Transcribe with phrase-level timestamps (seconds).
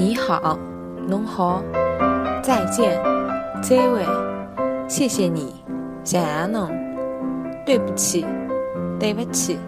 [0.00, 0.58] 你好
[1.06, 1.62] 侬好
[2.42, 2.98] 再见。
[3.62, 4.02] 再会
[4.88, 5.54] 谢谢你
[6.02, 6.70] 谢谢侬
[7.66, 8.24] 对不起
[8.98, 9.58] 对不起。